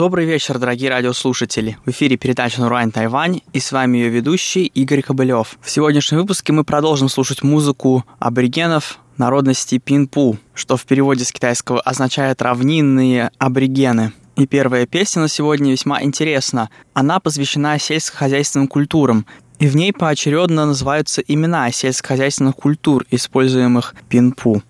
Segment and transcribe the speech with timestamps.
[0.00, 1.76] Добрый вечер, дорогие радиослушатели.
[1.84, 5.58] В эфире передача «Нурань Тайвань» и с вами ее ведущий Игорь Кобылев.
[5.60, 11.82] В сегодняшнем выпуске мы продолжим слушать музыку аборигенов народности Пинпу, что в переводе с китайского
[11.82, 14.14] означает «равнинные аборигены».
[14.36, 16.70] И первая песня на сегодня весьма интересна.
[16.94, 19.26] Она посвящена сельскохозяйственным культурам,
[19.58, 24.62] и в ней поочередно называются имена сельскохозяйственных культур, используемых Пинпу.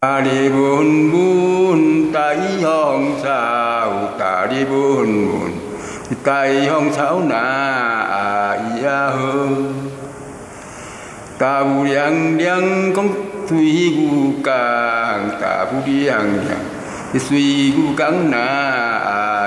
[0.00, 3.26] 咖哩文文，大香草，
[4.16, 5.52] 咖哩文文，
[6.22, 7.34] 大香草那
[8.56, 9.48] 咿呀呵，
[11.36, 13.04] 大雾凉凉，讲
[13.48, 14.54] 水雾干，
[15.40, 18.36] 大雾凉凉，水雾干那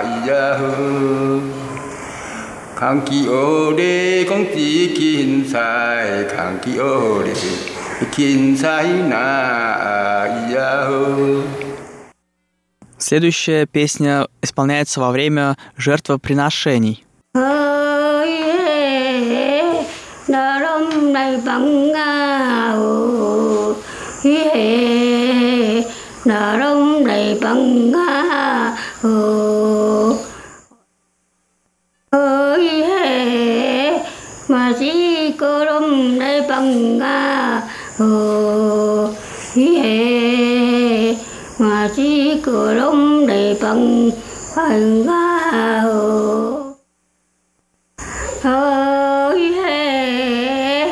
[0.04, 1.42] 咿呀呵，
[2.78, 7.32] 空气恶劣，讲紫芹菜，空气恶劣。
[12.99, 17.05] Следующая песня исполняется во время жертвоприношений.
[43.65, 44.11] Đông
[44.57, 46.75] đầy bằng hồ
[48.43, 50.89] ơi ờ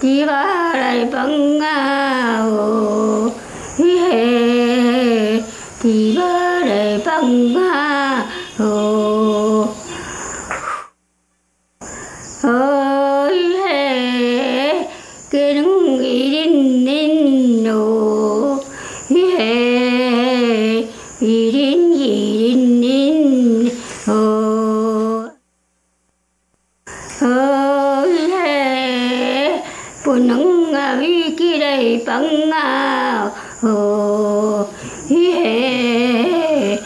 [0.00, 1.79] chỉ ba đầy bằng ngã
[32.10, 33.30] bằng à,
[33.62, 34.64] hồ
[35.10, 36.76] hệ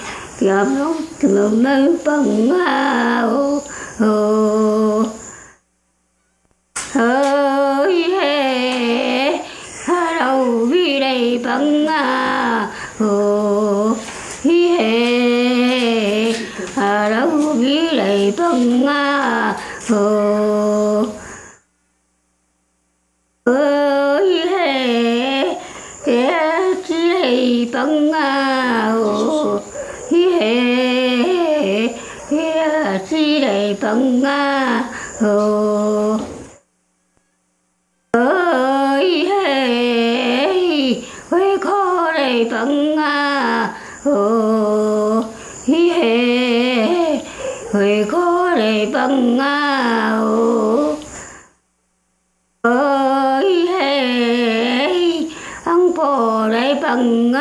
[0.40, 3.60] gặp lúc thường mơ bằng à, hồ
[3.98, 5.02] hồ
[6.92, 9.38] hơi hệ
[9.84, 12.68] hà đầu vi đầy bằng à,
[12.98, 13.92] hồ
[14.78, 16.32] hệ
[16.74, 18.86] hà đâu vi đây bằng
[19.88, 20.43] hồ.
[33.94, 34.82] Đầy tăng
[35.20, 36.16] hồ
[38.12, 40.94] ơi hệ
[41.30, 42.96] với khó đầy tăng
[44.04, 45.22] hồ
[45.66, 47.20] hệ
[47.72, 49.38] với khó đầy tăng
[50.20, 50.94] hồ
[52.62, 54.00] ơi hệ
[55.64, 57.32] ăn bò đầy bằng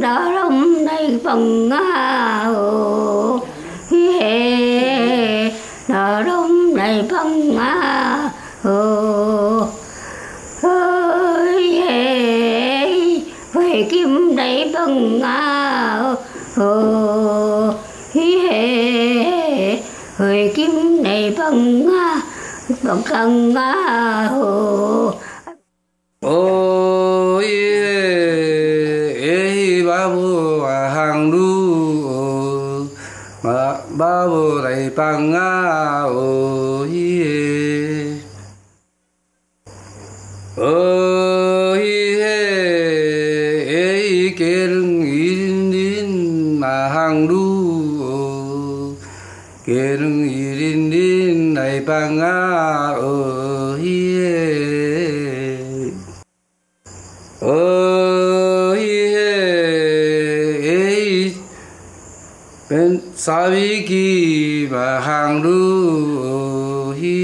[0.00, 1.68] đã lâm đầy bằng
[2.44, 3.38] hồ
[4.20, 5.50] hệ
[5.88, 8.28] đã lòng đây phần bằng
[8.62, 9.66] hồ
[10.62, 12.98] ơi hệ
[13.52, 15.20] về kim đầy bằng
[16.56, 16.72] hồ
[17.70, 19.76] à, hệ
[20.18, 22.20] về kim đầy bằng à,
[22.82, 23.02] bằng
[23.54, 24.77] ngã à, hồ
[34.98, 35.57] 保安。
[63.18, 67.18] sa vi ki ba hang ru hi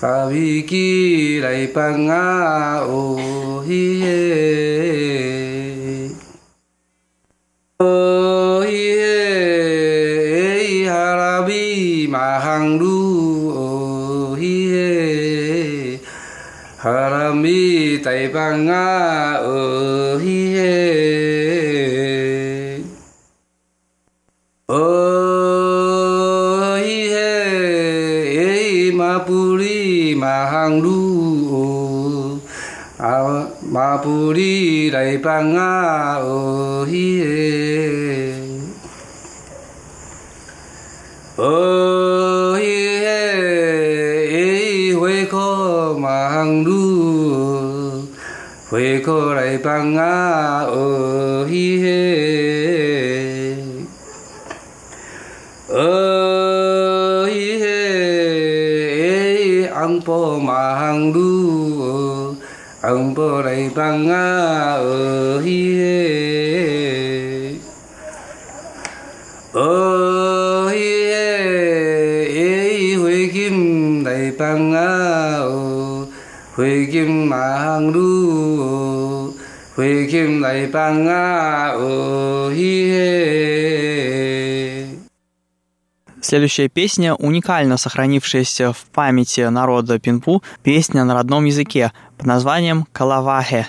[0.00, 3.00] sa vi ki lai pang a o
[3.64, 3.80] hi
[7.80, 11.64] o hi e ha ra bi
[12.12, 13.00] ma hang ru
[13.64, 13.68] o
[14.36, 14.56] hi
[16.84, 17.60] ha ra mi
[18.04, 18.86] tai pang a
[19.56, 19.58] o
[20.20, 20.42] hi
[30.22, 30.98] ma hang lu
[31.50, 32.38] o oh,
[33.10, 33.42] ah,
[33.74, 34.54] ma pu ri
[34.94, 35.72] dai pa nga
[36.22, 37.42] o oh, oh, hi e
[41.50, 41.54] o
[42.62, 42.76] hi
[43.18, 43.24] e
[44.44, 44.46] e
[45.00, 45.48] hoi ko
[46.04, 46.84] ma hang lu
[48.70, 50.14] hoi ko dai pa nga
[50.82, 50.86] o
[51.50, 51.66] hi
[51.98, 53.11] e
[60.04, 61.30] po ma hang du
[62.82, 65.62] ang po rai bang a o hi
[69.54, 69.70] o
[70.66, 72.50] hi e, oh, e, e
[72.98, 73.58] hui kim
[74.02, 74.90] rai bang a
[75.46, 76.10] o
[76.58, 78.10] hui kim ma hang du
[79.78, 81.24] hui kim rai bang a
[81.78, 82.74] o oh, hi
[83.06, 83.81] e.
[86.22, 93.66] Следующая песня, уникально сохранившаяся в памяти народа Пинпу, песня на родном языке под названием «Калавахе».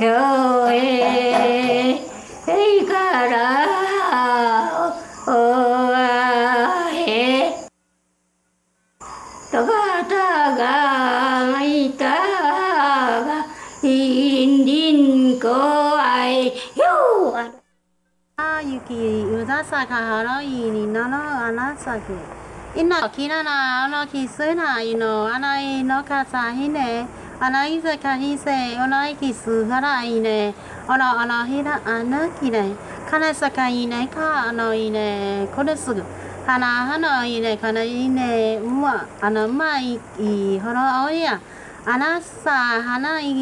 [0.00, 2.00] よえ
[2.48, 4.94] いから
[5.26, 5.30] お
[5.92, 7.52] わへ
[9.52, 12.04] とがたがいた
[13.26, 13.44] が
[13.82, 16.52] いんりんこあいよ
[18.38, 25.26] あゆきうざさかはろいになのあなさきいのきななあのきすないの。
[25.26, 27.19] あないのかさひね。
[27.42, 28.50] あらいざかにせ
[28.82, 30.52] おらいきすはらいね。
[30.86, 32.74] おらおらひらあなきね。
[33.10, 35.48] かなさかいねかのいね。
[35.56, 36.02] これすぐ。
[36.46, 38.58] はなはないねかないね。
[38.62, 41.40] うわあのまいいほらおや。
[41.86, 42.50] あなさ
[42.82, 43.32] はない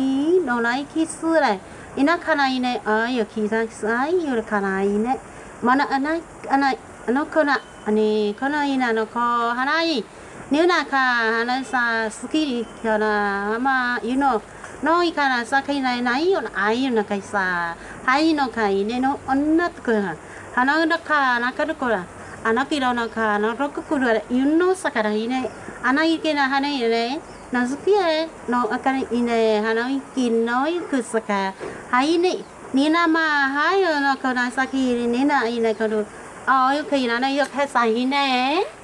[0.42, 1.58] のらいきすれ
[1.96, 2.80] いなかないね。
[2.84, 5.18] あよきざきさいよかないね。
[5.60, 6.78] まなあないあない
[7.08, 7.60] あのこな。
[7.84, 10.04] あにこのいなのこはない。
[10.50, 14.40] Niunaka, Hanasa, Skiri, Kiona, Ama, you know.
[14.82, 20.16] のいからさかいないないよなあいうのかいさはいのかいねの女とくん
[20.54, 22.06] 花うらかなかるこら
[22.44, 25.50] あのきろのかのろくくるゆんのさからいね
[25.82, 27.20] あないけなはねいね
[27.52, 31.54] のずきやのあからいね花いきのいくさか
[31.90, 36.06] はいねになまはいよのこらさきにないねこる
[36.46, 38.77] あおゆくいらないよかさいね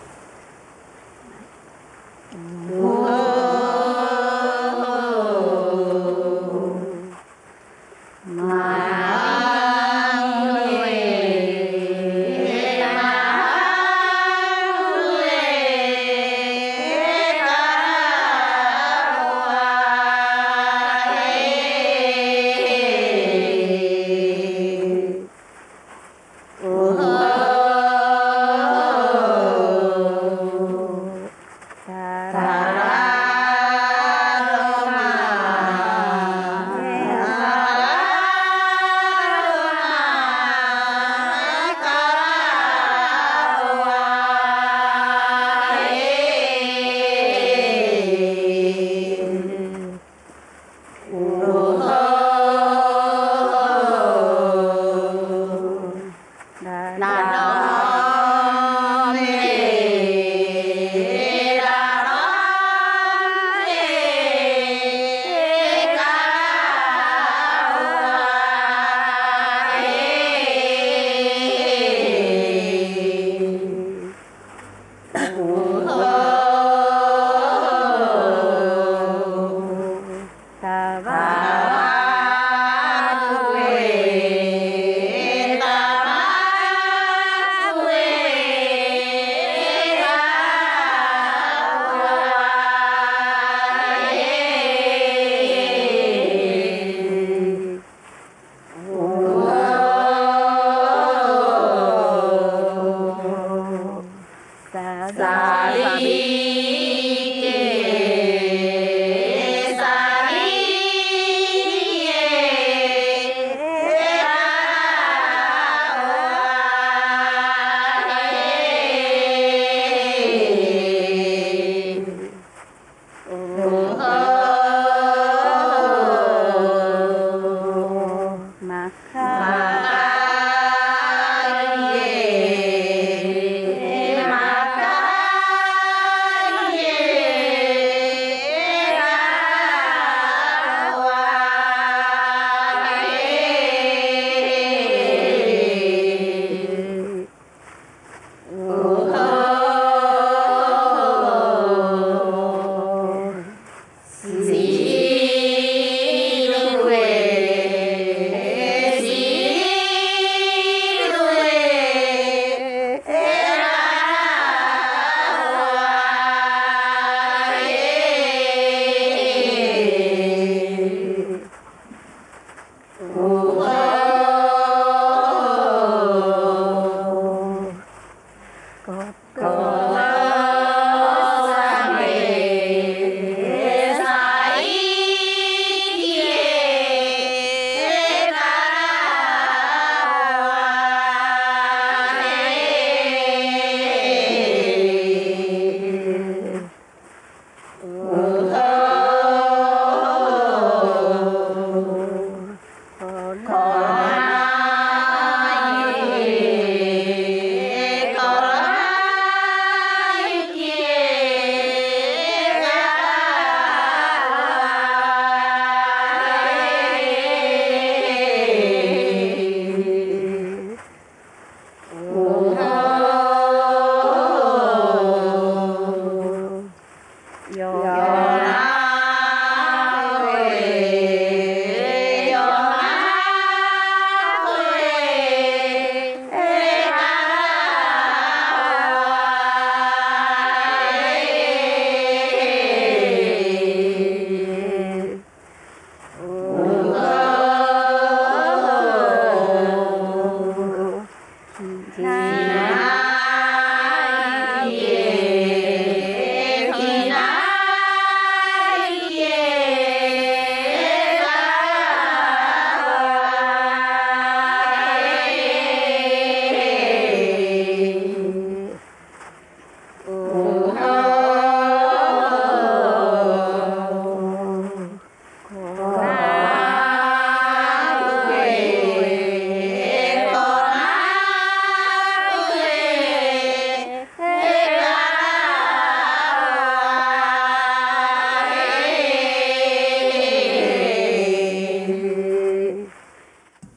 [251.65, 252.64] 嗯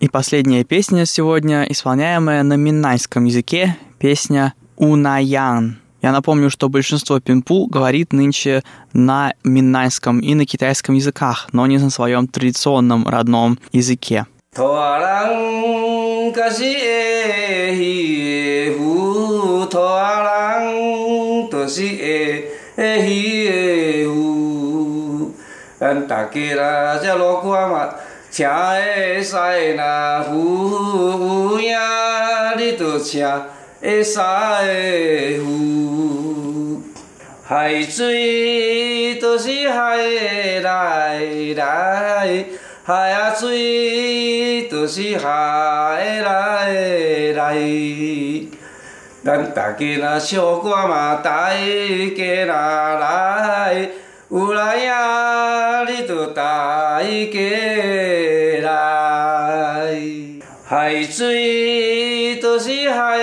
[0.08, 5.82] И последняя песня сегодня, исполняемая на минайском языке, песня «Унаян».
[6.02, 11.78] Я напомню, что большинство пинпу говорит нынче на минайском и на китайском языках, но не
[11.78, 14.26] на своем традиционном родном языке.
[25.80, 26.98] Anh ta kia ra
[28.38, 29.36] 车会使
[29.76, 33.48] 那扶扶呀，你着车
[33.82, 34.22] 会使
[35.44, 36.84] 扶。
[37.44, 39.98] 海水都是海
[40.62, 41.20] 来
[41.56, 42.46] 来，
[42.84, 46.72] 海啊，水都是海来
[47.34, 47.58] 来。
[49.26, 53.90] 咱大家那小歌嘛，大家那来。
[54.30, 57.40] 有来呀，你就大家
[58.62, 59.98] 来。
[60.68, 63.18] 海水都是海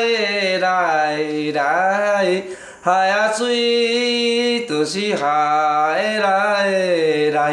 [0.60, 1.18] 来
[1.52, 2.42] 来，
[2.80, 6.70] 海啊水都是海来
[7.32, 7.52] 来。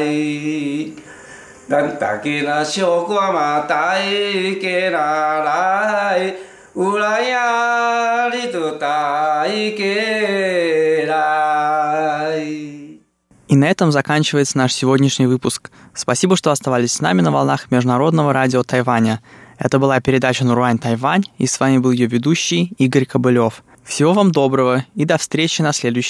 [1.69, 4.97] 咱大家那小歌嘛，大家若
[5.43, 6.33] 来，
[6.73, 11.50] 有来呀，你就大家来。
[13.51, 15.71] И на этом заканчивается наш сегодняшний выпуск.
[15.93, 19.19] Спасибо, что оставались с нами на волнах Международного радио Тайваня.
[19.57, 23.65] Это была передача «Нуруань Тайвань», и с вами был ее ведущий Игорь Кобылев.
[23.83, 26.09] Всего вам доброго и до встречи на следующей